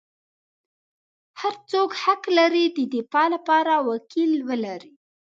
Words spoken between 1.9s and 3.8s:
حق لري د دفاع لپاره